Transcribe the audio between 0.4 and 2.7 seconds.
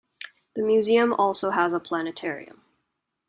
The museum also has a planetarium.